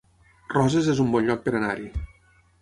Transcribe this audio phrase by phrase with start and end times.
[0.53, 1.87] Roses es un bon lloc per anar-hi